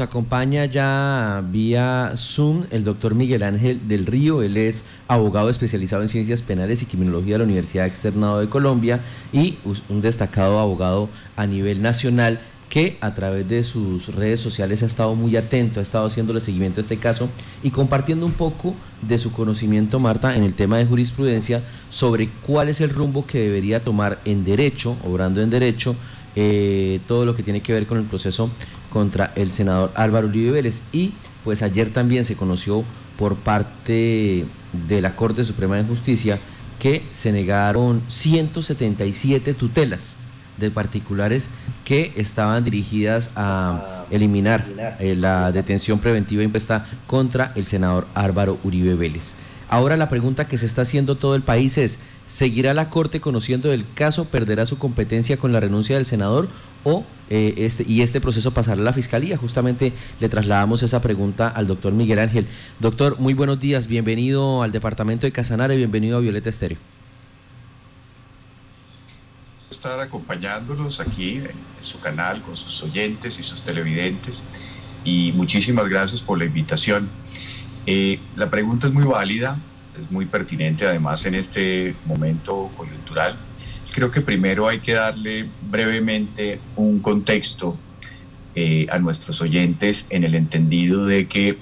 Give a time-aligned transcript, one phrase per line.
[0.00, 4.42] acompaña ya vía Zoom el doctor Miguel Ángel del Río.
[4.42, 9.00] Él es abogado especializado en ciencias penales y criminología de la Universidad Externado de Colombia
[9.32, 9.58] y
[9.88, 12.38] un destacado abogado a nivel nacional
[12.68, 16.80] que a través de sus redes sociales ha estado muy atento, ha estado haciéndole seguimiento
[16.80, 17.28] a este caso
[17.64, 22.68] y compartiendo un poco de su conocimiento, Marta, en el tema de jurisprudencia sobre cuál
[22.68, 25.96] es el rumbo que debería tomar en derecho, obrando en derecho,
[26.36, 28.48] eh, todo lo que tiene que ver con el proceso
[28.90, 30.82] contra el senador Álvaro Uribe Vélez.
[30.92, 31.12] Y
[31.44, 32.84] pues ayer también se conoció
[33.18, 34.46] por parte
[34.88, 36.38] de la Corte Suprema de Justicia
[36.78, 40.16] que se negaron 177 tutelas
[40.58, 41.48] de particulares
[41.84, 44.66] que estaban dirigidas a eliminar
[44.98, 49.34] eh, la detención preventiva impuesta contra el senador Álvaro Uribe Vélez.
[49.68, 53.72] Ahora la pregunta que se está haciendo todo el país es, ¿seguirá la Corte conociendo
[53.72, 56.48] el caso, perderá su competencia con la renuncia del senador
[56.84, 59.36] o eh, este, y este proceso pasará a la Fiscalía?
[59.36, 62.46] Justamente le trasladamos esa pregunta al doctor Miguel Ángel.
[62.78, 66.78] Doctor, muy buenos días, bienvenido al departamento de Casanare, bienvenido a Violeta Estéreo.
[69.70, 71.50] Estar acompañándolos aquí en
[71.82, 74.44] su canal con sus oyentes y sus televidentes
[75.04, 77.08] y muchísimas gracias por la invitación.
[77.86, 79.58] Eh, la pregunta es muy válida,
[80.02, 83.38] es muy pertinente además en este momento coyuntural.
[83.92, 87.76] Creo que primero hay que darle brevemente un contexto
[88.54, 91.58] eh, a nuestros oyentes en el entendido de que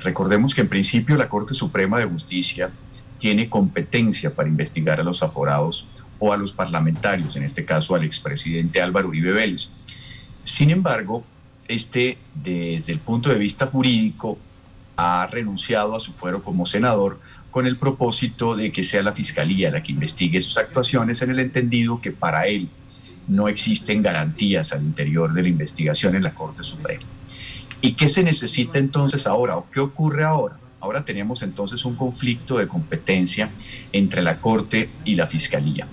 [0.00, 2.70] recordemos que en principio la Corte Suprema de Justicia
[3.18, 5.86] tiene competencia para investigar a los aforados
[6.18, 9.70] o a los parlamentarios, en este caso al expresidente Álvaro Uribe Vélez.
[10.44, 11.24] Sin embargo,
[11.68, 14.38] este desde el punto de vista jurídico
[14.96, 17.20] ha renunciado a su fuero como senador
[17.52, 21.38] con el propósito de que sea la Fiscalía la que investigue sus actuaciones en el
[21.38, 22.68] entendido que para él
[23.28, 27.04] no existen garantías al interior de la investigación en la Corte Suprema.
[27.82, 30.58] ¿Y qué se necesita entonces ahora o qué ocurre ahora?
[30.80, 33.50] Ahora tenemos entonces un conflicto de competencia
[33.92, 35.86] entre la Corte y la Fiscalía.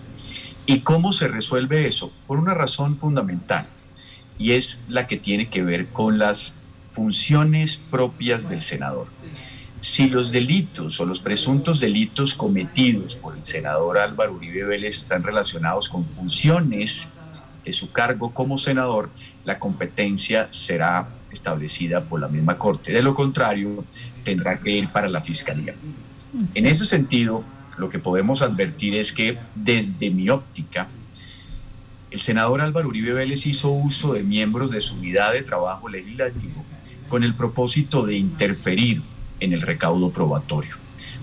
[0.66, 2.12] ¿Y cómo se resuelve eso?
[2.26, 3.68] Por una razón fundamental,
[4.38, 6.56] y es la que tiene que ver con las
[6.92, 9.08] funciones propias del senador.
[9.82, 15.24] Si los delitos o los presuntos delitos cometidos por el senador Álvaro Uribe Vélez están
[15.24, 17.08] relacionados con funciones
[17.64, 19.10] de su cargo como senador,
[19.46, 22.92] la competencia será establecida por la misma Corte.
[22.92, 23.86] De lo contrario,
[24.24, 25.76] tendrá que ir para la Fiscalía.
[26.56, 27.44] En ese sentido,
[27.78, 30.90] lo que podemos advertir es que desde mi óptica,
[32.12, 36.66] el senador Álvaro Uribe Vélez hizo uso de miembros de su unidad de trabajo legislativo
[37.08, 39.02] con el propósito de interferir
[39.40, 40.76] en el recaudo probatorio,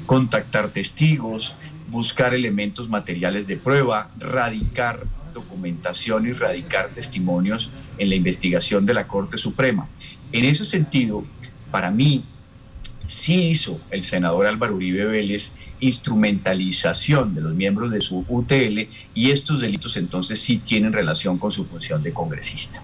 [0.06, 1.54] contactar testigos,
[1.88, 5.04] buscar elementos materiales de prueba, radicar
[5.34, 9.88] documentación y radicar testimonios en la investigación de la Corte Suprema.
[10.32, 11.24] En ese sentido,
[11.70, 12.24] para mí,
[13.06, 19.30] sí hizo el senador Álvaro Uribe Vélez instrumentalización de los miembros de su UTL y
[19.30, 22.82] estos delitos entonces sí tienen relación con su función de congresista.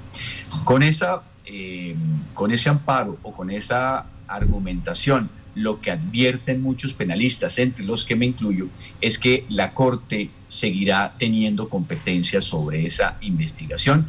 [0.65, 1.97] Con esa eh,
[2.35, 8.17] con ese amparo o con esa argumentación, lo que advierten muchos penalistas, entre los que
[8.17, 8.69] me incluyo,
[9.01, 14.09] es que la Corte seguirá teniendo competencia sobre esa investigación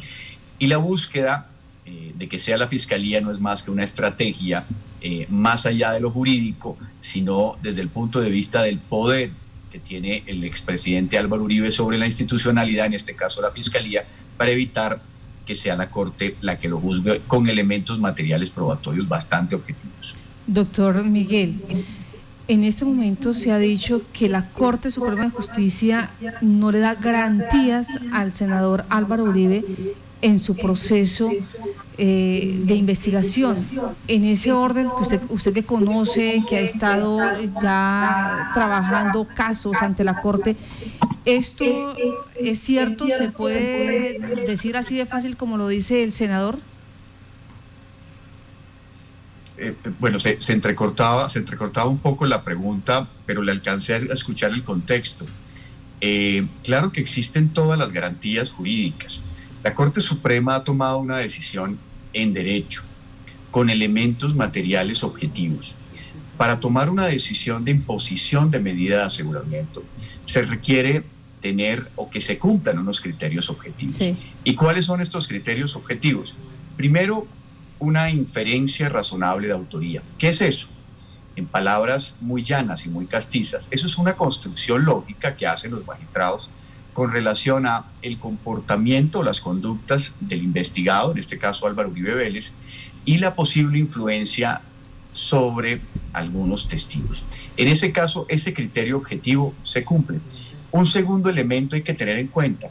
[0.58, 1.48] y la búsqueda
[1.86, 4.64] eh, de que sea la Fiscalía no es más que una estrategia
[5.02, 9.30] eh, más allá de lo jurídico, sino desde el punto de vista del poder
[9.70, 14.04] que tiene el expresidente Álvaro Uribe sobre la institucionalidad, en este caso la Fiscalía,
[14.38, 15.02] para evitar
[15.44, 20.14] que sea la Corte la que lo juzgue con elementos materiales probatorios bastante objetivos.
[20.46, 21.60] Doctor Miguel,
[22.46, 26.10] en este momento se ha dicho que la Corte Suprema de Justicia
[26.42, 29.64] no le da garantías al senador Álvaro Uribe
[30.20, 31.30] en su proceso
[31.98, 33.58] eh, de investigación.
[34.08, 37.18] En ese orden, que usted, usted que conoce, que ha estado
[37.62, 40.56] ya trabajando casos ante la Corte,
[41.24, 41.96] ¿esto
[42.36, 43.06] es cierto?
[43.06, 46.58] ¿Se puede decir así de fácil como lo dice el senador?
[49.56, 53.98] Eh, eh, bueno, se, entrecortaba, se entrecortaba un poco la pregunta, pero le alcancé a
[54.12, 55.26] escuchar el contexto.
[56.62, 59.22] claro que existen todas las garantías jurídicas
[59.64, 61.78] la Corte Suprema ha tomado una decisión
[62.12, 62.82] en derecho,
[63.50, 65.74] con elementos materiales objetivos.
[66.36, 69.82] Para tomar una decisión de imposición de medida de aseguramiento,
[70.26, 71.04] se requiere
[71.44, 73.98] tener o que se cumplan unos criterios objetivos.
[74.44, 76.36] ¿Y cuáles son estos criterios objetivos?
[76.74, 77.26] Primero,
[77.78, 80.02] una inferencia razonable de autoría.
[80.16, 80.68] ¿Qué es eso?
[81.36, 85.86] En palabras muy llanas y muy castizas, eso es una construcción lógica que hacen los
[85.86, 86.50] magistrados
[86.94, 92.54] con relación a el comportamiento, las conductas del investigado, en este caso Álvaro Uribe Vélez,
[93.04, 94.62] y la posible influencia
[95.12, 95.82] sobre
[96.14, 97.22] algunos testigos.
[97.58, 100.20] En ese caso, ese criterio objetivo se cumple.
[100.74, 102.68] Un segundo elemento hay que tener en cuenta,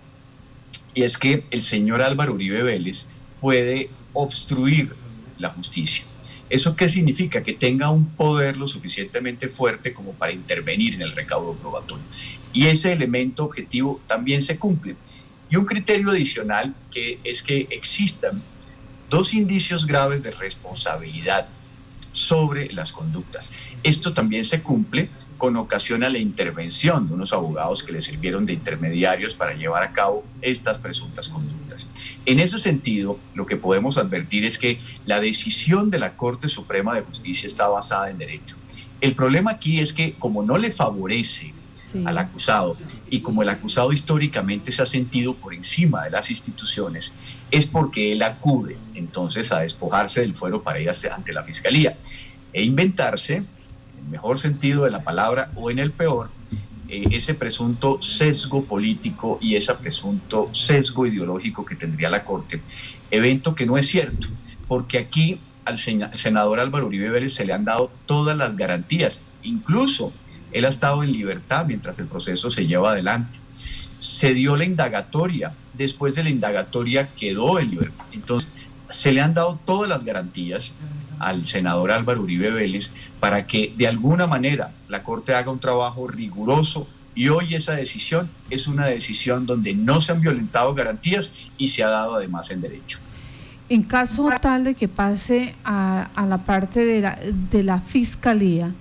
[0.94, 3.05] y es que el señor Álvaro Uribe Vélez
[3.39, 4.94] puede obstruir
[5.38, 6.03] la justicia.
[6.50, 7.44] ¿Eso qué significa?
[7.44, 12.03] Que tenga un poder lo suficientemente fuerte como para intervenir en el recaudo probatorio.
[12.51, 14.97] Y ese elemento objetivo también se cumple.
[15.50, 18.44] Y un criterio adicional que es que existan
[19.09, 21.47] dos indicios graves de responsabilidad
[22.13, 23.51] sobre las conductas.
[23.83, 28.45] Esto también se cumple con ocasión a la intervención de unos abogados que le sirvieron
[28.45, 31.89] de intermediarios para llevar a cabo estas presuntas conductas.
[32.25, 36.95] En ese sentido, lo que podemos advertir es que la decisión de la Corte Suprema
[36.95, 38.56] de Justicia está basada en derecho.
[39.01, 41.54] El problema aquí es que como no le favorece
[42.05, 42.77] al acusado.
[43.09, 47.13] Y como el acusado históricamente se ha sentido por encima de las instituciones,
[47.51, 51.97] es porque él acude entonces a despojarse del fuero para ir ante la fiscalía
[52.51, 53.47] e inventarse, en
[54.05, 56.29] el mejor sentido de la palabra o en el peor,
[56.87, 62.61] eh, ese presunto sesgo político y ese presunto sesgo ideológico que tendría la Corte,
[63.09, 64.27] evento que no es cierto,
[64.67, 70.13] porque aquí al senador Álvaro Uribe Vélez se le han dado todas las garantías, incluso
[70.53, 73.39] él ha estado en libertad mientras el proceso se lleva adelante.
[73.97, 78.05] Se dio la indagatoria, después de la indagatoria quedó en libertad.
[78.11, 78.51] Entonces,
[78.89, 80.73] se le han dado todas las garantías
[81.19, 86.07] al senador Álvaro Uribe Vélez para que de alguna manera la Corte haga un trabajo
[86.07, 91.67] riguroso y hoy esa decisión es una decisión donde no se han violentado garantías y
[91.67, 93.00] se ha dado además en derecho.
[93.69, 97.19] En caso tal de que pase a, la parte de la,
[97.51, 98.73] de la fiscalía,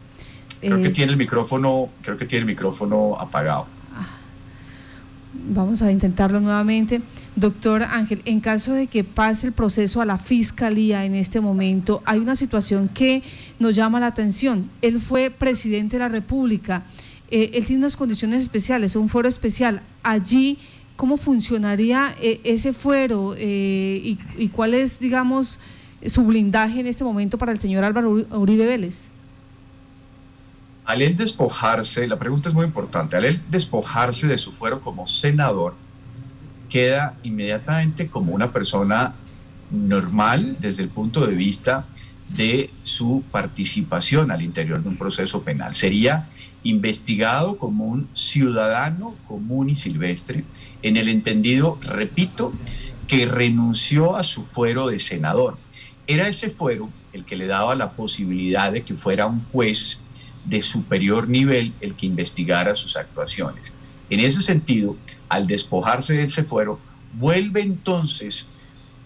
[0.62, 3.66] Creo que tiene el micrófono, creo que tiene el micrófono apagado.
[3.96, 4.06] Ah,
[5.48, 7.02] vamos a intentarlo nuevamente.
[7.34, 12.00] Doctor Ángel, en caso de que pase el proceso a la fiscalía en este momento,
[12.04, 13.24] hay una situación que
[13.58, 14.70] nos llama la atención.
[14.82, 16.84] Él fue presidente de la República,
[17.32, 19.82] eh, él tiene unas condiciones especiales, un fuero especial.
[20.02, 20.58] Allí,
[20.96, 25.58] ¿cómo funcionaría eh, ese fuero eh, y, y, cuál es, digamos,
[26.06, 29.11] su blindaje en este momento para el señor Álvaro Uribe Vélez?
[30.84, 35.06] Al él despojarse, la pregunta es muy importante, al él despojarse de su fuero como
[35.06, 35.74] senador,
[36.68, 39.14] queda inmediatamente como una persona
[39.70, 41.86] normal desde el punto de vista
[42.28, 45.74] de su participación al interior de un proceso penal.
[45.74, 46.28] Sería
[46.62, 50.44] investigado como un ciudadano común y silvestre,
[50.82, 52.52] en el entendido, repito,
[53.06, 55.58] que renunció a su fuero de senador.
[56.06, 59.98] Era ese fuero el que le daba la posibilidad de que fuera un juez
[60.44, 63.74] de superior nivel el que investigara sus actuaciones.
[64.10, 64.96] En ese sentido,
[65.28, 66.78] al despojarse de ese fuero,
[67.18, 68.46] vuelve entonces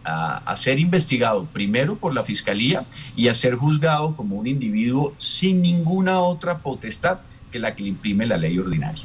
[0.06, 2.86] a, ser investigado primero por la fiscalía
[3.16, 7.18] y a ser juzgado como un individuo sin ninguna otra potestad
[7.50, 9.04] que la que le imprime la ley ordinaria.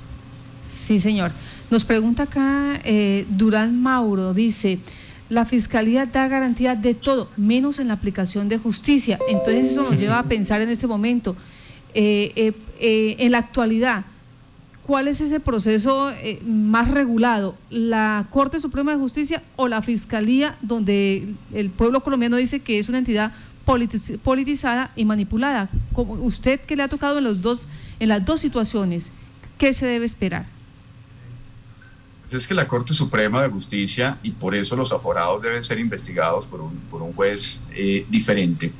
[0.63, 1.31] Sí, señor.
[1.71, 4.79] Nos pregunta acá eh, Durán Mauro, dice,
[5.29, 9.17] la fiscalía da garantía de todo, menos en la aplicación de justicia.
[9.29, 11.35] Entonces eso nos lleva a pensar en este momento,
[11.93, 14.05] eh, eh, eh, en la actualidad,
[14.83, 16.11] ¿cuál es ese proceso
[16.45, 17.55] más regulado?
[17.69, 22.89] ¿La Corte Suprema de Justicia o la Fiscalía, donde el pueblo colombiano dice que es
[22.89, 23.33] una entidad
[24.23, 25.69] politizada y manipulada?
[25.93, 27.67] Como usted que le ha tocado en, los dos,
[27.99, 29.11] en las dos situaciones,
[29.57, 30.45] ¿qué se debe esperar?
[32.31, 36.47] Es que la Corte Suprema de Justicia, y por eso los aforados deben ser investigados
[36.47, 37.59] por un, por un juez
[38.09, 38.71] diferente,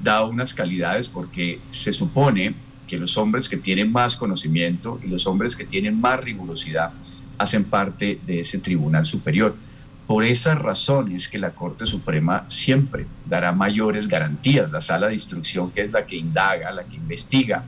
[0.00, 2.54] da unas calidades porque se supone
[2.86, 6.92] que los hombres que tienen más conocimiento y los hombres que tienen más rigurosidad
[7.36, 9.54] hacen parte de ese tribunal superior.
[10.06, 14.70] Por esa razón es que la Corte Suprema siempre dará mayores garantías.
[14.70, 17.64] La sala de instrucción, que es la que indaga, la que investiga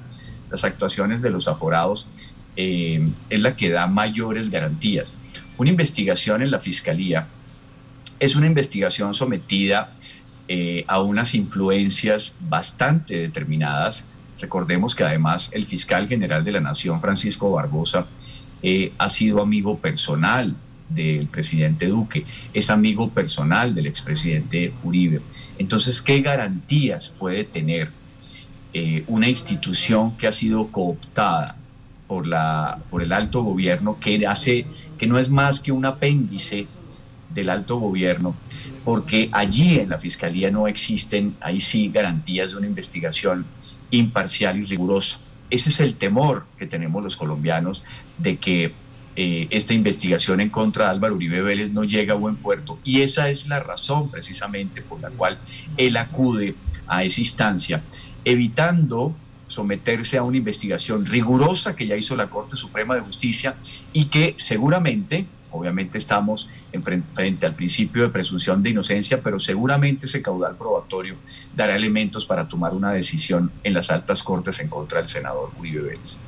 [0.51, 2.09] las actuaciones de los aforados,
[2.57, 5.13] eh, es la que da mayores garantías.
[5.59, 7.29] Una investigación en la Fiscalía
[8.19, 9.95] es una investigación sometida
[10.53, 14.05] eh, a unas influencias bastante determinadas.
[14.41, 18.09] Recordemos que además el fiscal general de la Nación, Francisco Barbosa,
[18.61, 20.57] eh, ha sido amigo personal
[20.89, 25.23] del presidente Duque, es amigo personal del expresidente Uribe.
[25.57, 27.93] Entonces, ¿qué garantías puede tener
[28.75, 31.55] eh, una institución que ha sido cooptada
[32.09, 34.67] por, la, por el alto gobierno, que, hace,
[34.99, 36.67] que no es más que un apéndice
[37.35, 38.35] del alto gobierno,
[38.85, 43.47] porque allí en la fiscalía no existen, ahí sí, garantías de una investigación
[43.91, 45.19] imparcial y rigurosa.
[45.51, 47.85] Ese es el temor que tenemos los colombianos
[48.19, 48.73] de que
[49.17, 53.01] eh, esta investigación en contra de Álvaro Uribe Vélez no llega a buen puerto y
[53.01, 55.39] esa es la razón precisamente por la cual
[55.77, 56.55] él acude
[56.87, 57.83] a esa instancia,
[58.25, 59.15] evitando
[59.49, 63.57] someterse a una investigación rigurosa que ya hizo la Corte Suprema de Justicia
[63.93, 70.07] y que seguramente, obviamente estamos en frente, al principio de presunción de inocencia, pero seguramente
[70.07, 71.17] ese caudal probatorio
[71.55, 75.83] dará elementos para tomar una decisión en las altas cortes en contra del senador Uribe
[75.83, 76.19] Vélez.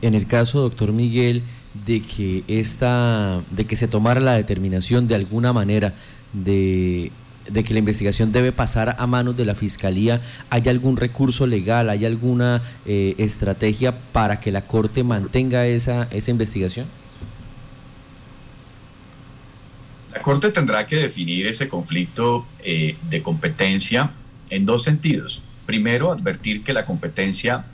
[0.00, 1.42] En el caso, doctor Miguel,
[1.86, 5.94] de que esta, de que se tomara la determinación de alguna manera
[6.32, 7.10] de,
[7.52, 12.04] que la investigación debe pasar a manos de la fiscalía, ¿hay algún recurso legal, hay
[12.04, 16.86] alguna eh, estrategia para que la corte mantenga esa investigación?
[20.12, 24.10] La corte tendrá que definir ese conflicto eh, de competencia
[24.50, 25.42] en dos sentidos.
[25.66, 27.66] Primero, advertir que la competencia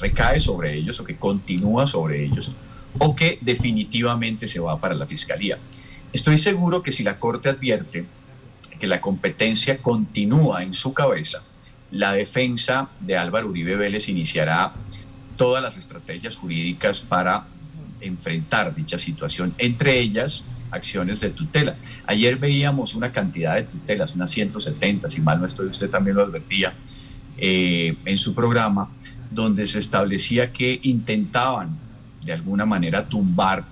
[0.00, 2.52] recae sobre ellos o que continúa sobre ellos
[2.98, 5.58] o que definitivamente se va para la fiscalía.
[6.12, 8.04] Estoy seguro que si la Corte advierte
[8.78, 11.42] que la competencia continúa en su cabeza,
[11.90, 14.72] la defensa de Álvaro Uribe Vélez iniciará
[15.36, 17.46] todas las estrategias jurídicas para
[18.00, 21.76] enfrentar dicha situación, entre ellas acciones de tutela.
[22.06, 26.22] Ayer veíamos una cantidad de tutelas, unas 170, si mal no estoy, usted también lo
[26.22, 26.74] advertía
[27.38, 28.90] eh, en su programa,
[29.30, 31.78] donde se establecía que intentaban
[32.24, 33.64] de alguna manera tumbar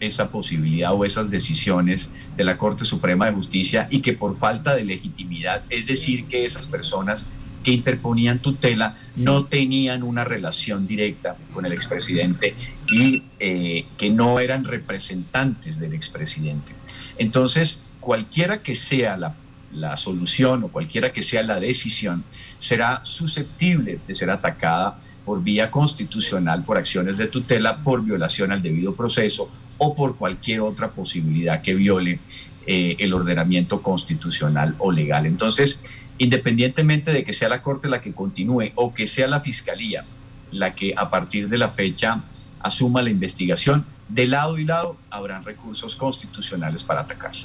[0.00, 4.74] esa posibilidad o esas decisiones de la Corte Suprema de Justicia y que por falta
[4.74, 7.28] de legitimidad, es decir, que esas personas
[7.66, 12.54] que interponían tutela no tenían una relación directa con el expresidente
[12.86, 16.74] y eh, que no eran representantes del expresidente.
[17.18, 19.34] Entonces, cualquiera que sea la
[19.72, 22.24] la solución o cualquiera que sea la decisión
[22.58, 28.62] será susceptible de ser atacada por vía constitucional, por acciones de tutela, por violación al
[28.62, 32.20] debido proceso o por cualquier otra posibilidad que viole
[32.66, 35.26] eh, el ordenamiento constitucional o legal.
[35.26, 35.78] Entonces,
[36.18, 40.04] independientemente de que sea la Corte la que continúe o que sea la Fiscalía
[40.50, 42.22] la que a partir de la fecha
[42.60, 47.42] asuma la investigación, de lado y lado habrán recursos constitucionales para atacarlo.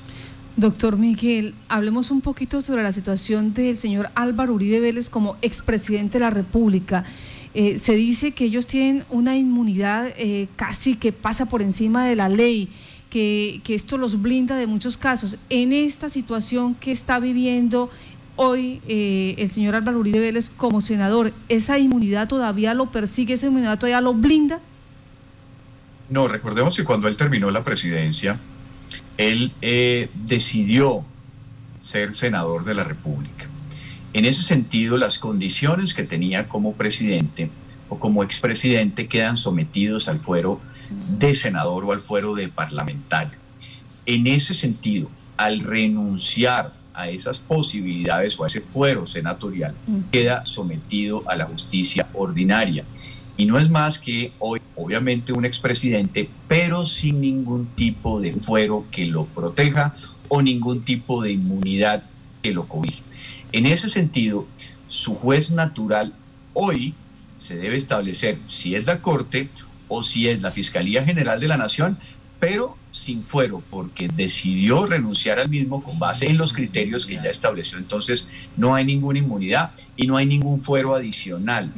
[0.57, 6.19] Doctor Miguel, hablemos un poquito sobre la situación del señor Álvaro Uribe Vélez como expresidente
[6.19, 7.05] de la República.
[7.53, 12.15] Eh, se dice que ellos tienen una inmunidad eh, casi que pasa por encima de
[12.15, 12.69] la ley,
[13.11, 15.37] que, esto los blinda de muchos casos.
[15.49, 17.91] En esta situación que está viviendo
[18.37, 23.47] hoy eh, el señor Álvaro Uribe Vélez como senador, ¿esa inmunidad todavía lo persigue, esa
[23.47, 24.59] inmunidad todavía lo blinda?
[26.09, 28.39] No, recordemos que cuando él terminó la presidencia,
[29.17, 31.05] él eh, decidió
[31.79, 33.47] ser senador de la República.
[34.13, 37.49] En ese sentido, las condiciones que tenía como presidente
[37.89, 40.59] o como expresidente quedan sometidos al fuero
[41.17, 43.37] de senador o al fuero de parlamentario.
[44.05, 49.99] En ese sentido, al renunciar a esas posibilidades o a ese fuero senatorial, mm.
[50.11, 52.85] queda sometido a la justicia ordinaria.
[53.37, 58.85] Y no es más que hoy, obviamente, un expresidente, pero sin ningún tipo de fuero
[58.91, 59.95] que lo proteja
[60.27, 62.03] o ningún tipo de inmunidad
[62.41, 63.03] que lo cobije.
[63.51, 64.45] En ese sentido,
[64.87, 66.13] su juez natural
[66.53, 66.93] hoy
[67.35, 69.49] se debe establecer si es la Corte
[69.93, 71.97] o si es la Fiscalía General de la Nación,
[72.39, 77.29] pero sin fuero, porque decidió renunciar al mismo con base en los criterios que ya
[77.29, 77.77] estableció.
[77.77, 81.73] Entonces, no hay ninguna inmunidad y no hay ningún fuero adicional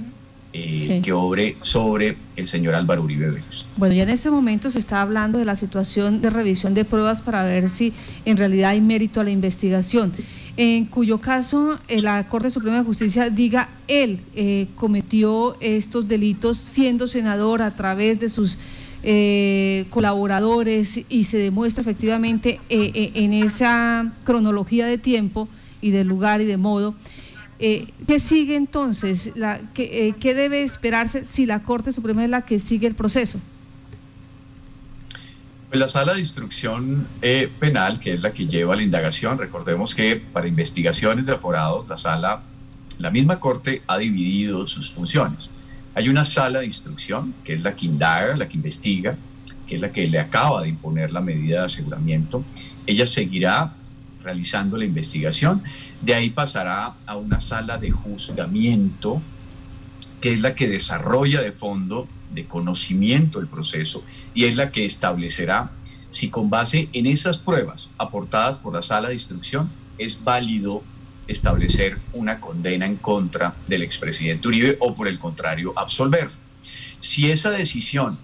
[0.54, 3.66] eh, que obre sobre el señor Álvaro Uribe Vélez.
[3.78, 7.20] Bueno, ya en este momento se está hablando de la situación de revisión de pruebas
[7.20, 7.94] para ver si
[8.26, 10.14] en realidad hay mérito a la investigación.
[10.56, 16.58] En cuyo caso eh, la Corte Suprema de Justicia diga él eh, cometió estos delitos
[16.58, 18.58] siendo senador a través de sus
[19.90, 25.50] colaboradores y se demuestra efectivamente en esa cronología de tiempo
[25.82, 26.96] y de lugar y de modo
[27.66, 29.32] eh, ¿Qué sigue entonces?
[29.36, 33.40] La, eh, ¿qué, debe esperarse si la Corte Suprema es la que sigue el proceso?
[35.74, 39.96] Pues la sala de instrucción eh, penal, que es la que lleva la indagación, recordemos
[39.96, 42.44] que para investigaciones de aforados, la sala,
[43.00, 45.50] la misma Corte ha dividido sus funciones.
[45.96, 49.18] Hay una sala de instrucción, que es la que indaga, la que investiga,
[49.66, 52.46] que es la que le acaba de imponer la medida de aseguramiento.
[52.86, 53.74] Ella seguirá
[54.24, 55.64] realizando la investigación.
[56.02, 59.24] De ahí pasará a una sala de juzgamiento,
[60.22, 64.86] que es la que desarrolla de fondo, de conocimiento el proceso, y es la que
[64.86, 65.72] establecerá
[66.14, 70.84] si con base en esas pruebas aportadas por la sala de instrucción es válido
[71.28, 76.28] establecer una condena en contra del expresidente Uribe o por el contrario absolver.
[77.00, 78.20] Si esa decisión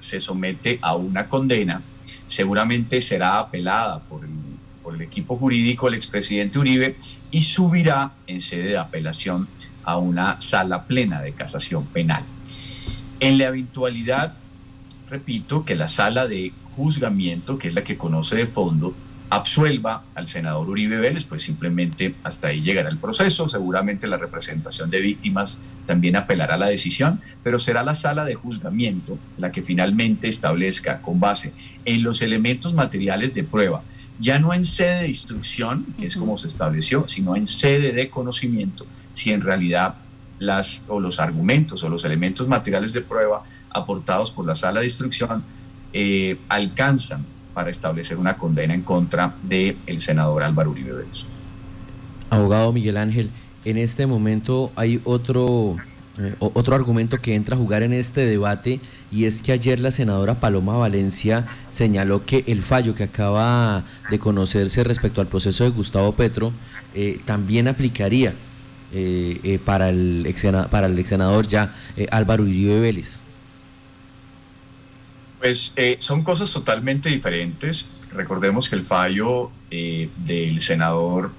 [0.00, 1.82] se somete a una condena,
[2.26, 4.38] seguramente será apelada por el,
[4.82, 6.96] por el equipo jurídico del expresidente Uribe
[7.30, 9.48] y subirá en sede de apelación
[9.82, 12.24] a una sala plena de casación penal.
[13.20, 14.34] En la eventualidad,
[15.08, 18.94] repito, que la sala de juzgamiento, que es la que conoce de fondo,
[19.30, 23.48] absuelva al senador Uribe Vélez, pues simplemente hasta ahí llegará el proceso.
[23.48, 28.34] Seguramente la representación de víctimas también apelará a la decisión, pero será la sala de
[28.34, 31.52] juzgamiento la que finalmente establezca con base
[31.84, 33.82] en los elementos materiales de prueba,
[34.20, 38.10] ya no en sede de instrucción, que es como se estableció, sino en sede de
[38.10, 39.96] conocimiento, si en realidad
[40.38, 44.86] las o los argumentos o los elementos materiales de prueba aportados por la sala de
[44.86, 45.44] instrucción
[45.92, 47.24] eh, alcanzan
[47.54, 51.26] para establecer una condena en contra del el senador Álvaro Uribe Vélez.
[52.30, 53.30] Abogado Miguel Ángel,
[53.64, 55.76] en este momento hay otro,
[56.18, 58.80] eh, otro argumento que entra a jugar en este debate
[59.12, 64.18] y es que ayer la senadora Paloma Valencia señaló que el fallo que acaba de
[64.18, 66.52] conocerse respecto al proceso de Gustavo Petro
[66.94, 68.34] eh, también aplicaría
[68.92, 71.74] eh, para, el ex, para el ex senador ya
[72.10, 73.22] Álvaro Uribe Vélez.
[75.40, 77.86] Pues son cosas totalmente diferentes.
[78.12, 81.32] Recordemos que el fallo del senador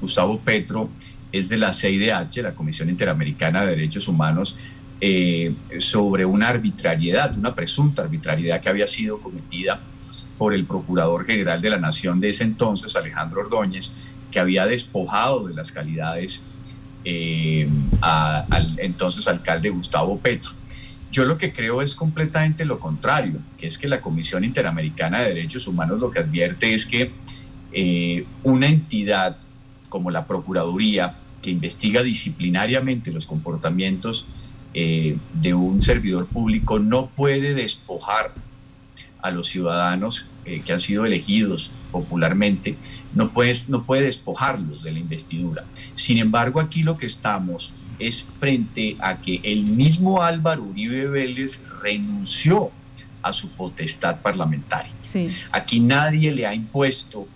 [0.00, 0.88] Gustavo Petro
[1.32, 4.56] es de la CIDH, la Comisión Interamericana de Derechos Humanos,
[5.00, 9.80] eh, sobre una arbitrariedad, una presunta arbitrariedad que había sido cometida
[10.36, 13.92] por el Procurador General de la Nación de ese entonces, Alejandro Ordóñez,
[14.30, 16.42] que había despojado de las calidades
[17.04, 17.68] eh,
[18.00, 20.52] al entonces alcalde Gustavo Petro.
[21.10, 25.30] Yo lo que creo es completamente lo contrario, que es que la Comisión Interamericana de
[25.30, 27.10] Derechos Humanos lo que advierte es que
[27.72, 29.36] eh, una entidad
[29.88, 34.26] como la Procuraduría, que investiga disciplinariamente los comportamientos
[34.72, 38.32] eh, de un servidor público, no puede despojar
[39.22, 42.76] a los ciudadanos eh, que han sido elegidos popularmente,
[43.14, 43.32] no,
[43.68, 45.64] no puede despojarlos de la investidura.
[45.94, 51.62] Sin embargo, aquí lo que estamos es frente a que el mismo Álvaro Uribe Vélez
[51.82, 52.70] renunció
[53.22, 54.92] a su potestad parlamentaria.
[55.52, 57.28] Aquí nadie le ha impuesto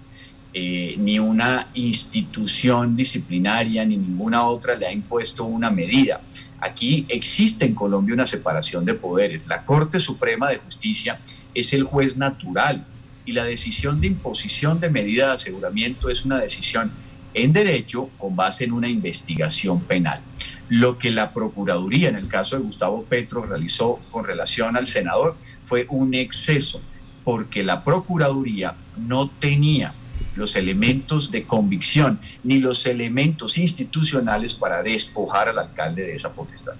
[0.57, 6.21] eh, ni una institución disciplinaria ni ninguna otra le ha impuesto una medida.
[6.65, 9.49] Aquí existe en Colombia una separación de poderes.
[9.49, 11.21] La Corte Suprema de Justicia
[11.53, 12.87] es el juez natural
[13.27, 16.91] y la decisión de imposición de medida de aseguramiento es una decisión
[17.35, 20.23] en derecho con base en una investigación penal.
[20.71, 25.37] Lo que la Procuraduría, en el caso de Gustavo Petro, realizó con relación al senador
[25.65, 26.81] fue un exceso,
[27.25, 29.93] porque la Procuraduría no tenía
[30.37, 36.75] los elementos de convicción ni los elementos institucionales para despojar al alcalde de esa potestad.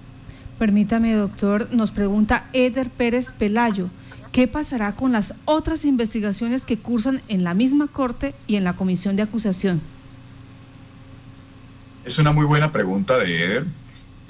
[0.59, 3.89] Permítame, doctor, nos pregunta Eder Pérez Pelayo,
[4.31, 8.75] ¿qué pasará con las otras investigaciones que cursan en la misma Corte y en la
[8.75, 9.81] Comisión de Acusación?
[12.05, 13.65] Es una muy buena pregunta de Eder.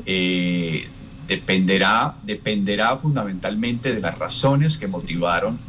[0.05, 0.87] Eh,
[1.27, 5.59] dependerá, dependerá fundamentalmente de las razones que motivaron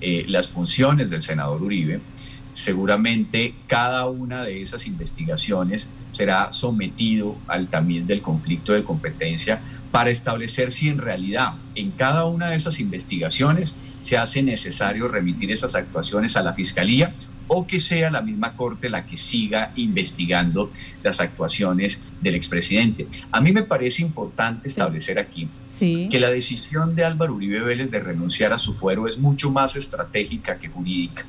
[0.00, 2.00] eh, las funciones del senador Uribe
[2.60, 10.10] seguramente cada una de esas investigaciones será sometido al tamiz del conflicto de competencia para
[10.10, 15.74] establecer si en realidad en cada una de esas investigaciones se hace necesario remitir esas
[15.74, 17.14] actuaciones a la Fiscalía
[17.52, 20.70] o que sea la misma Corte la que siga investigando
[21.02, 23.08] las actuaciones del expresidente.
[23.32, 28.00] A mí me parece importante establecer aquí que la decisión de Álvaro Uribe Vélez de
[28.00, 31.24] renunciar a su fuero es mucho más estratégica que jurídica.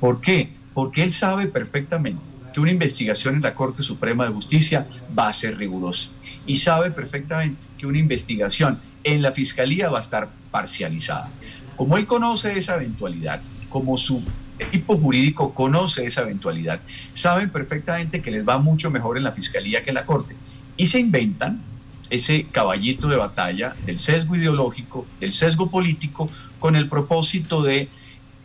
[0.00, 0.50] ¿Por qué?
[0.76, 2.20] Porque él sabe perfectamente
[2.52, 4.86] que una investigación en la Corte Suprema de Justicia
[5.18, 6.10] va a ser rigurosa
[6.46, 11.30] y sabe perfectamente que una investigación en la Fiscalía va a estar parcializada.
[11.76, 14.22] Como él conoce esa eventualidad, como su
[14.58, 16.80] equipo jurídico conoce esa eventualidad,
[17.14, 20.36] saben perfectamente que les va mucho mejor en la Fiscalía que en la Corte
[20.76, 21.62] y se inventan
[22.10, 27.88] ese caballito de batalla del sesgo ideológico, del sesgo político, con el propósito de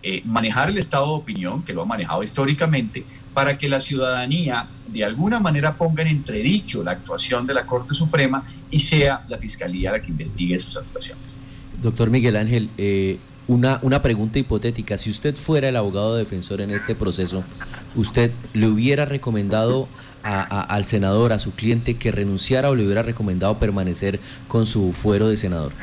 [0.03, 4.67] eh, manejar el estado de opinión, que lo ha manejado históricamente, para que la ciudadanía
[4.87, 9.37] de alguna manera ponga en entredicho la actuación de la Corte Suprema y sea la
[9.37, 11.37] Fiscalía la que investigue sus actuaciones.
[11.81, 14.97] Doctor Miguel Ángel, eh, una, una pregunta hipotética.
[14.97, 17.43] Si usted fuera el abogado defensor en este proceso,
[17.95, 19.87] ¿usted le hubiera recomendado
[20.23, 25.27] al senador, a su cliente, que renunciara o le hubiera recomendado permanecer con su fuero
[25.29, 25.73] de senador?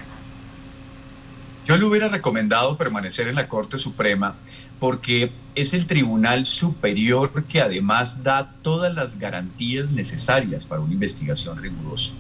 [1.69, 4.37] Yo le hubiera recomendado permanecer en la Corte Suprema
[4.81, 11.61] porque es el tribunal superior que además da todas las garantías necesarias para una investigación
[11.61, 12.15] rigurosa.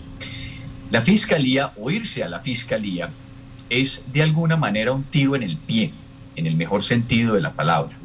[0.91, 3.09] La fiscalía o irse a la fiscalía
[3.71, 5.95] es de alguna manera un tiro en el pie,
[6.37, 7.97] en el mejor sentido de la palabra.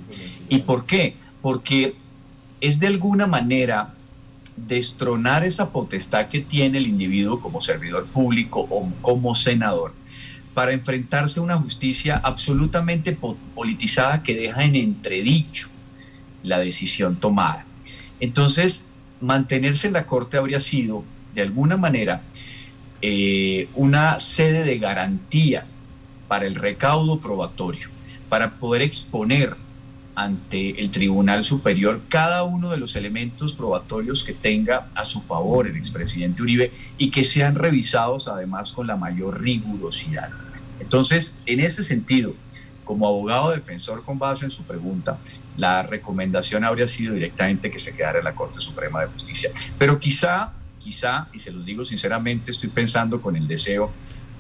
[0.48, 1.18] ¿Y por qué?
[1.42, 1.96] Porque
[2.62, 3.94] es de alguna manera
[4.56, 9.94] destronar esa potestad que tiene el individuo como servidor público o como senador
[10.54, 13.18] para enfrentarse a una justicia absolutamente
[13.56, 15.70] politizada que deja en entredicho
[16.44, 17.66] la decisión tomada.
[18.20, 18.86] Entonces,
[19.20, 22.22] mantenerse en la Corte habría sido, de alguna manera,
[23.02, 25.66] eh, una sede de garantía
[26.28, 27.90] para el recaudo probatorio,
[28.30, 29.56] para poder exponer
[30.16, 35.68] ante el Tribunal Superior cada uno de los elementos probatorios que tenga a su favor
[35.68, 40.30] el expresidente Uribe y que sean revisados además con la mayor rigurosidad.
[40.80, 42.34] Entonces, en ese sentido,
[42.84, 45.18] como abogado defensor con base en su pregunta,
[45.58, 49.52] la recomendación habría sido directamente que se quedara en la Corte Suprema de Justicia.
[49.78, 53.92] Pero quizá, quizá, y se los digo sinceramente, estoy pensando con el deseo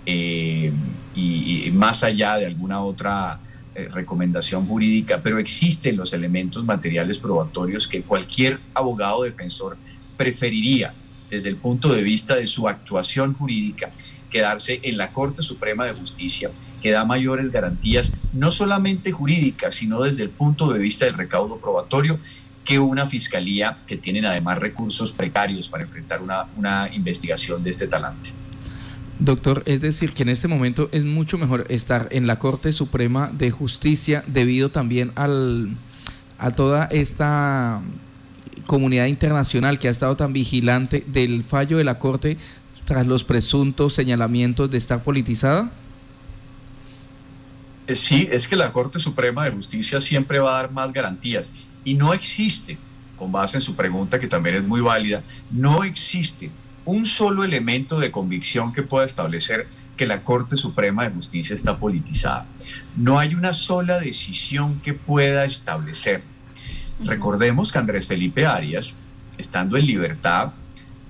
[0.05, 0.71] eh,
[1.15, 3.39] y, más allá de alguna otra
[3.75, 9.77] eh, recomendación jurídica, pero existen los elementos materiales probatorios que cualquier abogado defensor
[10.15, 10.93] preferiría
[11.29, 13.91] desde el punto de vista de su actuación jurídica
[14.29, 20.01] quedarse en la Corte Suprema de Justicia, que da mayores garantías, no solamente jurídicas, sino
[20.01, 22.19] desde el punto de vista del recaudo probatorio,
[22.63, 27.87] que una fiscalía que tienen además recursos precarios para enfrentar una, una investigación de este
[27.87, 28.42] talante.
[29.23, 33.31] Doctor, es decir, que en este momento es mucho mejor estar en la Corte Suprema
[33.31, 35.77] de Justicia debido también al,
[36.37, 37.81] a toda esta
[38.65, 42.37] comunidad internacional que ha estado tan vigilante del fallo de la Corte
[42.83, 45.71] tras los presuntos señalamientos de estar politizada?
[47.87, 51.49] Eh, sí, es que la Corte Suprema de Justicia siempre va a dar más garantías
[51.85, 52.77] y no existe,
[53.17, 56.51] con base en su pregunta que también es muy válida, no existe
[56.85, 59.67] un solo elemento de convicción que pueda establecer
[59.97, 62.47] que la Corte Suprema de Justicia está politizada.
[62.95, 66.23] No hay una sola decisión que pueda establecer.
[67.03, 68.95] Recordemos que Andrés Felipe Arias,
[69.37, 70.53] estando en libertad,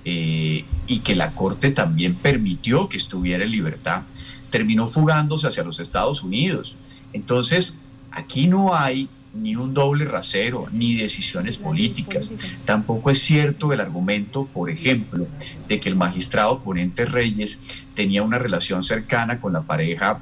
[0.04, 4.02] eh, y que la Corte también permitió que estuviera en libertad,
[4.50, 6.76] terminó fugándose hacia los Estados Unidos.
[7.14, 7.74] Entonces,
[8.10, 12.30] aquí no hay ni un doble rasero, ni decisiones políticas.
[12.64, 15.26] Tampoco es cierto el argumento, por ejemplo,
[15.68, 17.60] de que el magistrado Ponente Reyes
[17.94, 20.20] tenía una relación cercana con la pareja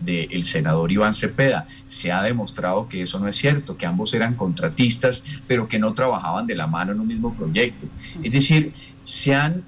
[0.00, 1.66] del senador Iván Cepeda.
[1.86, 5.94] Se ha demostrado que eso no es cierto, que ambos eran contratistas, pero que no
[5.94, 7.86] trabajaban de la mano en un mismo proyecto.
[8.22, 8.72] Es decir,
[9.04, 9.64] se han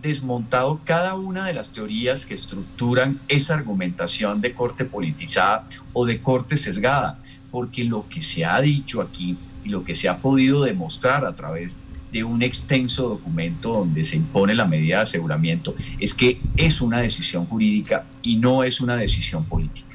[0.00, 6.20] desmontado cada una de las teorías que estructuran esa argumentación de corte politizada o de
[6.20, 7.18] corte sesgada,
[7.54, 11.36] porque lo que se ha dicho aquí y lo que se ha podido demostrar a
[11.36, 16.80] través de un extenso documento donde se impone la medida de aseguramiento es que es
[16.80, 19.86] una decisión jurídica y no es una decisión política.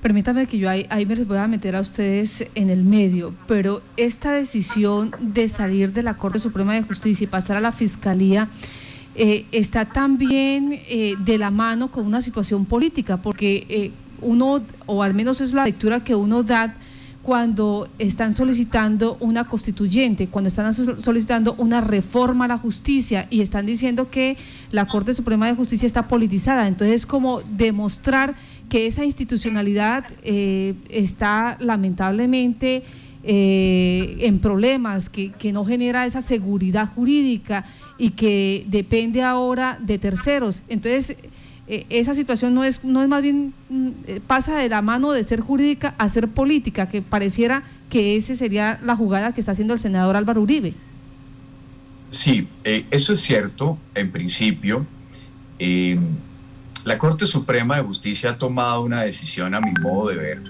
[0.00, 3.82] Permítame que yo ahí, me les voy a meter a ustedes en el medio, pero
[3.98, 8.48] esta decisión de salir de la Corte Suprema de Justicia y pasar a la Fiscalía
[9.16, 13.90] eh, está también eh, de la mano con una situación política, porque eh,
[14.22, 16.74] uno, o al menos es la lectura que uno da,
[17.22, 23.64] cuando están solicitando una constituyente, cuando están solicitando una reforma a la justicia y están
[23.64, 24.36] diciendo que
[24.72, 26.66] la Corte Suprema de Justicia está politizada.
[26.66, 28.34] Entonces, es como demostrar
[28.68, 32.82] que esa institucionalidad eh, está lamentablemente
[33.22, 37.64] eh, en problemas, que, que no genera esa seguridad jurídica
[37.98, 40.64] y que depende ahora de terceros.
[40.68, 41.16] Entonces,
[41.72, 45.10] eh, esa situación no es, no es más bien, mm, eh, pasa de la mano
[45.10, 49.52] de ser jurídica a ser política, que pareciera que esa sería la jugada que está
[49.52, 50.74] haciendo el senador Álvaro Uribe.
[52.10, 54.84] Sí, eh, eso es cierto, en principio.
[56.84, 60.42] la Corte Suprema de Justicia ha tomado una decisión a mi modo de ver.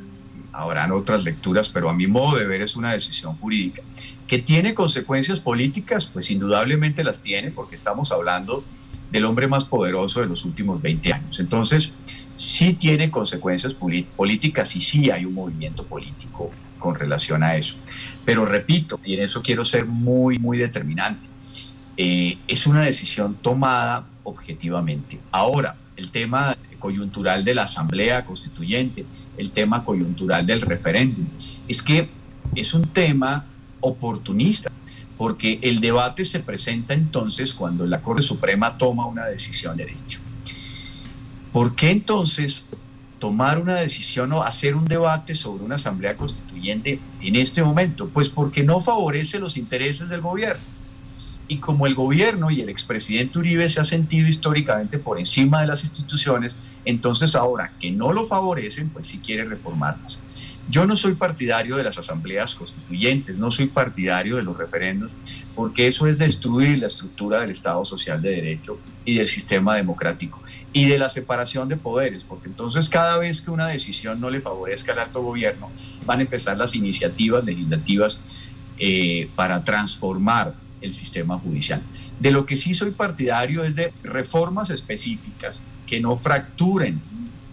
[0.53, 3.83] Habrán otras lecturas, pero a mi modo de ver es una decisión jurídica.
[4.27, 6.07] ¿Que tiene consecuencias políticas?
[6.07, 8.65] Pues indudablemente las tiene, porque estamos hablando
[9.13, 11.39] del hombre más poderoso de los últimos 20 años.
[11.39, 11.93] Entonces,
[12.35, 13.77] sí tiene consecuencias
[14.17, 17.77] políticas y sí hay un movimiento político con relación a eso.
[18.25, 21.29] Pero repito, y en eso quiero ser muy, muy determinante,
[21.97, 25.21] eh, es una decisión tomada objetivamente.
[25.31, 29.05] Ahora, el tema coyuntural de la Asamblea Constituyente,
[29.37, 31.27] el tema coyuntural del referéndum,
[31.69, 32.09] es que
[32.55, 33.45] es un tema
[33.81, 34.71] oportunista
[35.17, 40.21] porque el debate se presenta entonces cuando la Corte Suprema toma una decisión de derecho.
[41.53, 42.65] ¿Por qué entonces
[43.19, 48.09] tomar una decisión o hacer un debate sobre una asamblea constituyente en este momento?
[48.09, 50.63] Pues porque no favorece los intereses del gobierno.
[51.49, 55.67] Y como el gobierno y el expresidente Uribe se ha sentido históricamente por encima de
[55.67, 60.19] las instituciones, entonces ahora que no lo favorecen, pues sí quiere reformarlas.
[60.73, 65.13] Yo no soy partidario de las asambleas constituyentes, no soy partidario de los referendos,
[65.55, 70.43] porque eso es destruir la estructura del Estado Social de Derecho y del sistema democrático
[70.73, 74.41] y de la separación de poderes, porque entonces cada vez que una decisión no le
[74.41, 75.71] favorezca al alto gobierno,
[76.07, 78.23] van a empezar las iniciativas legislativas
[78.79, 81.83] eh, para transformar el sistema judicial.
[82.19, 87.03] De lo que sí soy partidario es de reformas específicas que no fracturen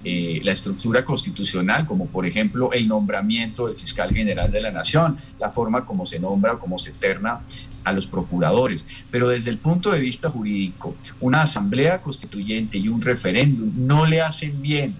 [0.03, 5.17] eh, la estructura constitucional, como por ejemplo el nombramiento del fiscal general de la nación,
[5.39, 7.41] la forma como se nombra o como se terna
[7.83, 8.85] a los procuradores.
[9.11, 14.21] Pero desde el punto de vista jurídico, una asamblea constituyente y un referéndum no le
[14.21, 14.95] hacen bien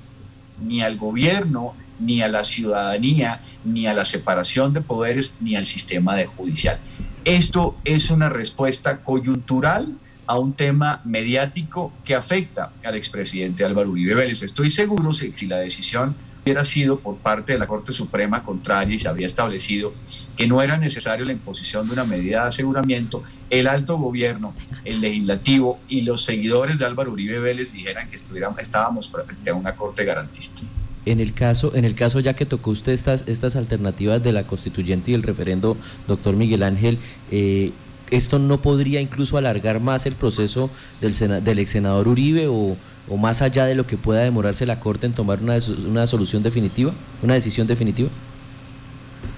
[0.61, 5.65] ni al gobierno, ni a la ciudadanía, ni a la separación de poderes, ni al
[5.65, 6.79] sistema de judicial.
[7.25, 9.95] Esto es una respuesta coyuntural
[10.29, 14.43] a un tema mediático que afecta al expresidente Álvaro Uribe Vélez.
[14.43, 18.99] Estoy seguro si la decisión hubiera sido por parte de la Corte Suprema contraria y
[18.99, 19.91] se había establecido
[20.37, 24.53] que no era necesario la imposición de una medida de aseguramiento, el alto gobierno,
[24.85, 29.75] el legislativo y los seguidores de Álvaro Uribe Vélez dijeran que estábamos frente a una
[29.75, 30.61] Corte garantista.
[31.07, 34.45] En el caso, en el caso ya que tocó usted estas, estas alternativas de la
[34.45, 35.75] constituyente y el referendo,
[36.07, 36.99] doctor Miguel Ángel,
[37.31, 37.71] eh,
[38.11, 40.69] ¿esto no podría incluso alargar más el proceso
[41.01, 42.77] del, del ex senador Uribe o,
[43.17, 46.93] más allá de lo que pueda demorarse la Corte en tomar una, una solución definitiva,
[47.23, 48.09] una decisión definitiva?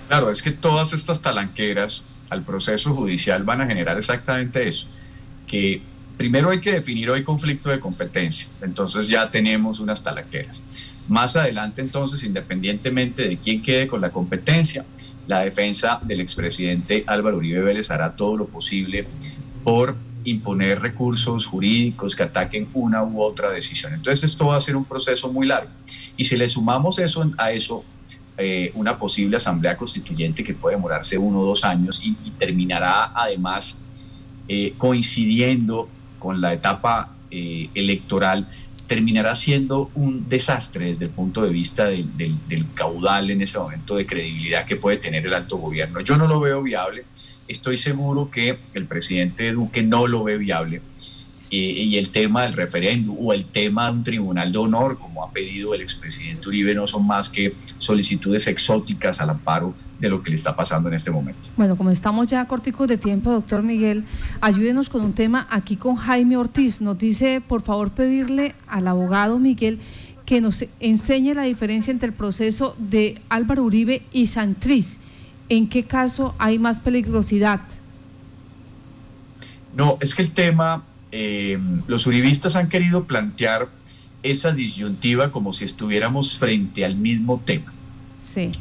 [0.09, 4.87] Claro, es que todas estas talanqueras al proceso judicial van a generar exactamente eso,
[5.47, 5.81] que
[6.17, 10.63] primero hay que definir hoy conflicto de competencia, entonces ya tenemos unas talanqueras.
[11.07, 14.85] Más adelante entonces, independientemente de quién quede con la competencia,
[15.27, 19.07] la defensa del expresidente Álvaro Uribe Vélez hará todo lo posible
[19.63, 23.93] por imponer recursos jurídicos que ataquen una u otra decisión.
[23.93, 25.71] Entonces esto va a ser un proceso muy largo.
[26.17, 27.83] Y si le sumamos eso, a eso
[28.37, 33.77] eh, una posible asamblea constituyente que puede demorarse uno o dos años y, terminará además
[34.47, 38.47] eh, coincidiendo con la etapa eh, electoral,
[38.91, 42.35] terminará siendo un desastre desde el punto de vista del,
[42.75, 46.01] caudal en ese momento de credibilidad que puede tener el alto gobierno.
[46.01, 47.05] Yo no lo veo viable,
[47.47, 50.81] estoy seguro que el presidente Duque no lo ve viable
[51.53, 55.31] y el tema del referéndum o el tema de un tribunal de honor, como ha
[55.31, 60.29] pedido el expresidente Uribe, no son más que solicitudes exóticas al amparo de lo que
[60.29, 61.49] le está pasando en este momento.
[61.57, 64.05] Bueno, como estamos ya corticos de tiempo, doctor Miguel,
[64.39, 66.79] ayúdenos con un tema aquí con Jaime Ortiz.
[66.79, 69.79] Nos dice, por favor, pedirle al abogado Miguel
[70.25, 74.99] que nos enseñe la diferencia entre el proceso de Álvaro Uribe y Santriz.
[75.49, 77.59] ¿En qué caso hay más peligrosidad?
[79.75, 83.69] No, es que el tema eh, los uribistas han querido plantear
[84.23, 87.73] esa disyuntiva como si estuviéramos frente al mismo tema.
[88.19, 88.51] Sí.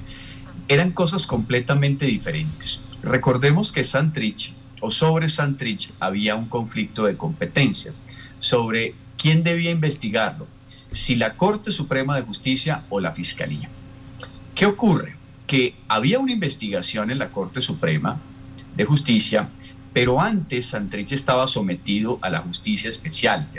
[0.69, 2.83] Eran cosas completamente diferentes.
[3.03, 7.93] Recordemos que Santrich, o sobre Santrich, había un conflicto de competencia
[8.39, 10.47] sobre quién debía investigarlo,
[10.93, 13.69] si la Corte Suprema de Justicia o la Fiscalía.
[14.55, 15.17] ¿Qué ocurre?
[15.47, 18.21] Que había una investigación en la Corte Suprema
[18.77, 19.51] de Justicia
[19.93, 23.51] pero antes Santrich estaba sometido a la justicia especial,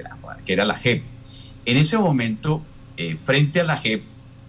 [0.45, 1.03] que era, la JEP.
[1.65, 2.61] En ese momento,
[2.97, 4.03] eh, frente a la JEP,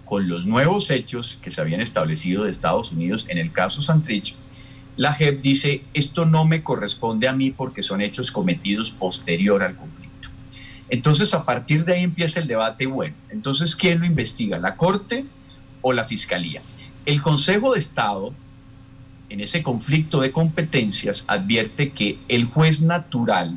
[0.04, 4.36] con los nuevos hechos que se habían establecido de Estados Unidos en el caso Santrich,
[4.96, 9.74] la JEP dice, esto no me corresponde a mí porque son hechos cometidos posterior al
[9.74, 10.28] conflicto.
[10.90, 14.58] Entonces, a partir de ahí empieza el debate, bueno, entonces, ¿quién lo investiga?
[14.58, 15.24] ¿La Corte
[15.80, 16.60] o la Fiscalía?
[17.06, 18.34] El Consejo de Estado
[19.32, 23.56] en ese conflicto de competencias advierte que el juez natural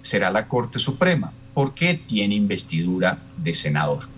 [0.00, 4.08] será la Corte Suprema, porque tiene investidura de senador.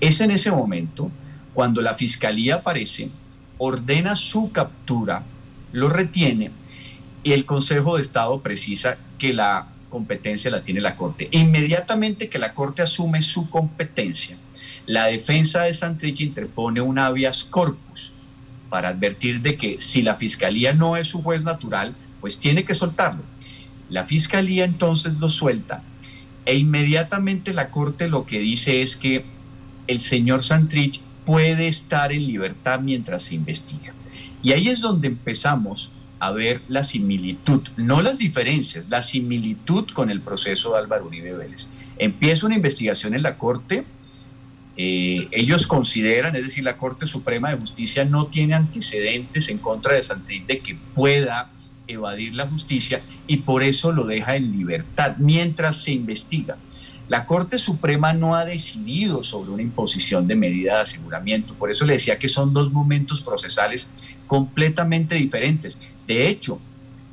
[0.00, 1.10] Es en ese momento
[1.54, 3.10] cuando la Fiscalía aparece,
[3.58, 5.24] ordena su captura,
[5.72, 6.52] lo retiene
[7.24, 11.28] y el Consejo de Estado precisa que la competencia la tiene la Corte.
[11.32, 14.36] Inmediatamente que la Corte asume su competencia,
[14.86, 18.13] la defensa de Santrich interpone un habeas corpus
[18.68, 22.74] para advertir de que si la fiscalía no es su juez natural, pues tiene que
[22.74, 23.22] soltarlo.
[23.88, 25.82] La fiscalía entonces lo suelta
[26.46, 29.24] e inmediatamente la corte lo que dice es que
[29.86, 33.94] el señor Santrich puede estar en libertad mientras se investiga.
[34.42, 40.10] Y ahí es donde empezamos a ver la similitud, no las diferencias, la similitud con
[40.10, 41.68] el proceso de Álvaro Uribe Vélez.
[41.98, 43.84] Empieza una investigación en la corte,
[44.76, 49.94] eh, ellos consideran, es decir, la Corte Suprema de Justicia no tiene antecedentes en contra
[49.94, 51.50] de Santrich de que pueda
[51.86, 56.56] evadir la justicia y por eso lo deja en libertad mientras se investiga.
[57.08, 61.54] La Corte Suprema no ha decidido sobre una imposición de medida de aseguramiento.
[61.54, 63.90] Por eso le decía que son dos momentos procesales
[64.26, 65.78] completamente diferentes.
[66.06, 66.58] De hecho,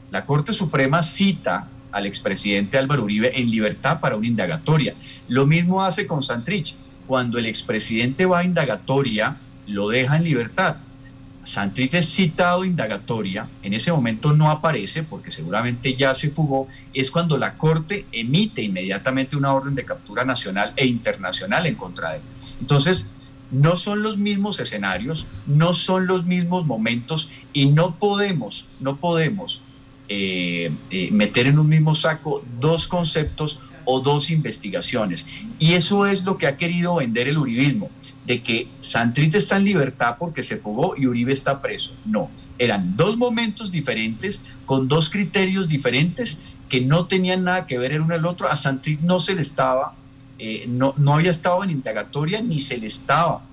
[0.10, 4.95] la Corte Suprema cita al expresidente Álvaro Uribe en libertad para una indagatoria.
[5.28, 6.76] Lo mismo hace con Santrich.
[7.12, 9.36] Cuando el expresidente va a indagatoria,
[9.67, 10.78] lo deja en libertad.
[11.43, 17.12] Santrich es citado indagatoria, en ese momento no aparece porque seguramente ya se fugó, es
[17.12, 22.15] cuando la Corte emite inmediatamente una orden de captura nacional e internacional en contra de
[22.19, 22.24] él.
[22.62, 23.08] Entonces,
[23.52, 29.62] no son los mismos escenarios, no son los mismos momentos y no podemos, no podemos
[30.08, 35.28] eh, eh, meter en un mismo saco dos conceptos o dos investigaciones.
[35.60, 37.89] Y eso es lo que ha querido vender el uribismo
[38.26, 41.96] de que Santrich está en libertad porque se fugó y Uribe está preso.
[42.06, 46.39] No, eran dos momentos diferentes, con dos criterios diferentes
[46.70, 48.48] que no tenían nada que ver el uno el otro.
[48.48, 49.96] A Santrich no se le estaba,
[50.39, 53.44] eh, no, no había estado en indagatoria ni se le estaba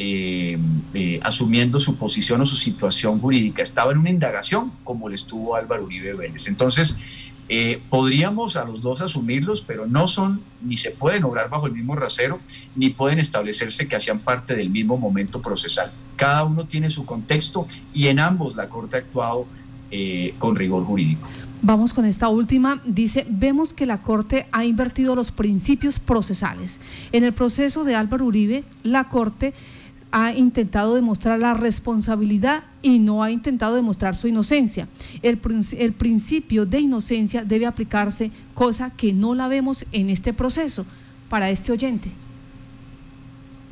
[0.00, 0.56] eh,
[0.94, 3.62] eh, asumiendo su posición o su situación jurídica.
[3.62, 6.46] Estaba en una indagación como le estuvo Álvaro Uribe Vélez.
[6.48, 6.96] Entonces,
[7.48, 11.72] eh, podríamos a los dos asumirlos, pero no son, ni se pueden obrar bajo el
[11.72, 12.40] mismo rasero,
[12.76, 15.92] ni pueden establecerse que hacían parte del mismo momento procesal.
[16.16, 19.46] Cada uno tiene su contexto y en ambos la Corte ha actuado
[19.90, 21.26] eh, con rigor jurídico.
[21.62, 22.80] Vamos con esta última.
[22.84, 26.80] Dice, vemos que la Corte ha invertido los principios procesales.
[27.10, 29.54] En el proceso de Álvaro Uribe, la Corte
[30.10, 34.88] ha intentado demostrar la responsabilidad y no ha intentado demostrar su inocencia.
[35.22, 35.38] El,
[35.78, 40.86] el, principio de inocencia debe aplicarse, cosa que no la vemos en este proceso
[41.28, 42.10] para este oyente.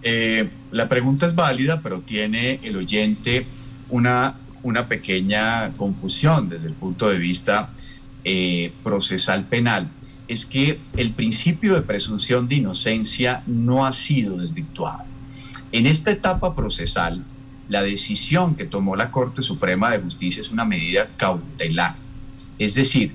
[0.03, 3.47] Eh, la pregunta es válida, pero tiene el oyente
[3.89, 7.71] una, una pequeña confusión desde el punto de vista
[8.25, 9.89] eh, procesal penal.
[10.29, 15.16] Es que el principio de presunción de inocencia no ha sido desvirtuado
[15.73, 17.25] en esta etapa procesal,
[17.69, 21.97] la decisión que tomó la Corte Suprema de Justicia es una medida cautelar,
[22.59, 23.13] es decir,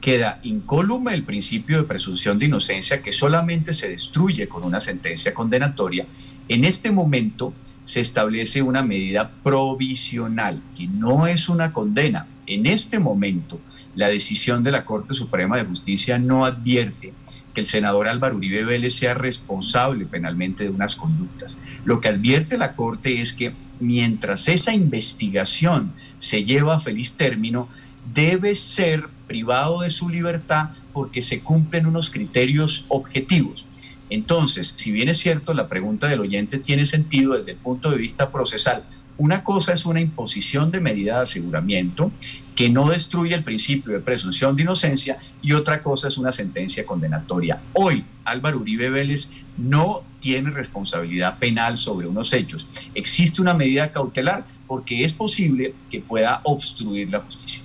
[0.00, 5.32] queda incólume el principio de presunción de inocencia que solamente se destruye con una sentencia
[5.32, 6.06] condenatoria.
[6.48, 12.26] En este momento se establece una medida provisional, que no es una condena.
[12.46, 13.60] En este momento,
[13.94, 17.14] la decisión de la Corte Suprema de Justicia no advierte
[17.54, 21.58] que el senador Álvaro Uribe Vélez sea responsable penalmente de unas conductas.
[21.84, 27.68] Lo que advierte la Corte es que mientras esa investigación se lleva a feliz término,
[28.14, 33.66] debe ser privado de su libertad porque se cumplen unos criterios objetivos.
[34.12, 37.96] Entonces, si bien es cierto, la pregunta del oyente tiene sentido desde el punto de
[37.96, 38.84] vista procesal,
[39.16, 42.12] una cosa es una imposición de medida de aseguramiento
[42.54, 46.84] que no destruye el principio de presunción de inocencia y otra cosa es una sentencia
[46.84, 47.62] condenatoria.
[47.72, 52.68] Hoy Álvaro Uribe Vélez no tiene responsabilidad penal sobre unos hechos.
[52.94, 57.62] Existe una medida cautelar porque es posible que pueda obstruir la justicia.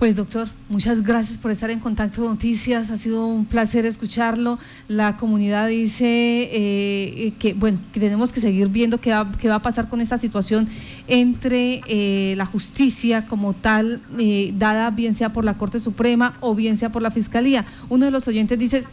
[0.00, 4.58] Pues doctor, muchas gracias por estar en contacto con Noticias, ha sido un placer escucharlo.
[4.88, 9.56] La comunidad dice eh, que, bueno, que tenemos que seguir viendo qué va, qué va
[9.56, 10.68] a pasar con esta situación
[11.06, 16.54] entre eh, la justicia como tal, eh, dada bien sea por la Corte Suprema o
[16.54, 17.66] bien sea por la Fiscalía.
[17.90, 18.84] Uno de los oyentes dice,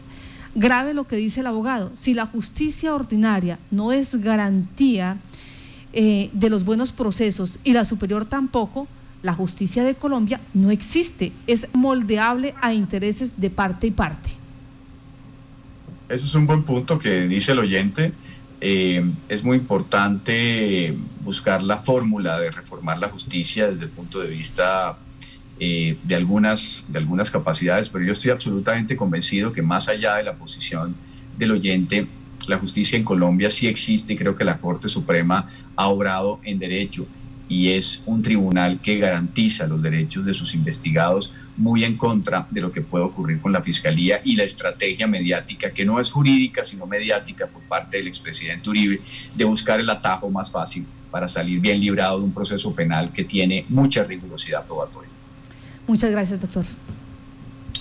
[0.55, 5.15] grave lo que dice el abogado, si la justicia ordinaria no es garantía
[5.93, 8.87] de los buenos procesos y la superior tampoco,
[9.21, 14.29] la justicia de Colombia no existe, es moldeable a intereses de parte y parte.
[16.09, 18.13] Ese es un buen punto que dice el oyente.
[18.61, 24.29] Eh, es muy importante buscar la fórmula de reformar la justicia desde el punto de
[24.29, 24.97] vista
[25.59, 30.23] eh, de, algunas, de algunas capacidades, pero yo estoy absolutamente convencido que más allá de
[30.23, 30.95] la posición
[31.37, 32.07] del oyente,
[32.47, 36.59] la justicia en Colombia sí existe y creo que la Corte Suprema ha obrado en
[36.59, 37.07] derecho
[37.49, 42.61] y es un tribunal que garantiza los derechos de sus investigados muy en contra de
[42.61, 46.63] lo que puede ocurrir con la Fiscalía y la estrategia mediática, que no es jurídica,
[46.63, 49.01] sino mediática por parte del expresidente Uribe,
[49.35, 53.23] de buscar el atajo más fácil para salir bien librado de un proceso penal que
[53.23, 55.11] tiene mucha rigurosidad probatoria.
[55.87, 56.65] Muchas gracias, doctor.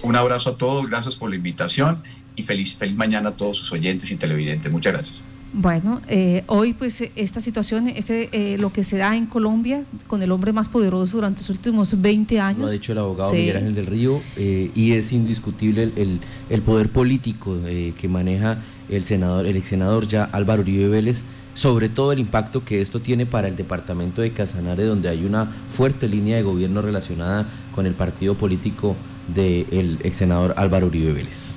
[0.02, 2.02] Un abrazo a todos, gracias por la invitación
[2.36, 4.70] y feliz, feliz mañana a todos sus oyentes y televidentes.
[4.70, 5.24] Muchas gracias.
[5.58, 10.22] Bueno, eh, hoy pues esta situación, este, eh, lo que se da en Colombia con
[10.22, 12.60] el hombre más poderoso durante los últimos 20 años.
[12.60, 16.60] Lo ha dicho el abogado Miguel Ángel del Río eh, y es indiscutible el, el,
[16.60, 18.58] poder político que maneja
[18.90, 21.22] el senador, el ex senador ya Álvaro Uribe Vélez,
[21.54, 25.50] sobre todo el impacto que esto tiene para el departamento de Casanare, donde hay una
[25.70, 28.94] fuerte línea de gobierno relacionada con el partido político
[29.34, 31.56] del ex senador Álvaro Uribe Vélez.